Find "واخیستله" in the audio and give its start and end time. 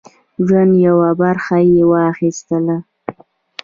1.91-2.77